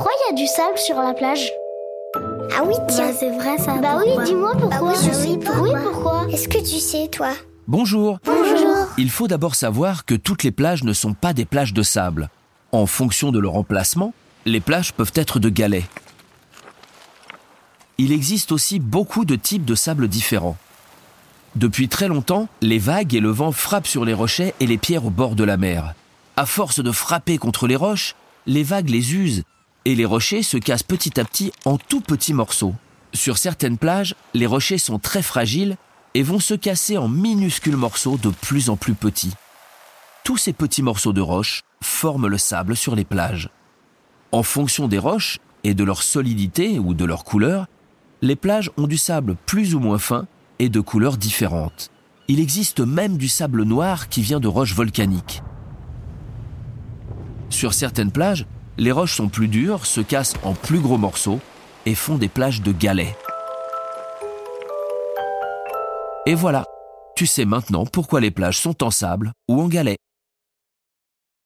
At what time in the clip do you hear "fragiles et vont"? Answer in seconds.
35.22-36.40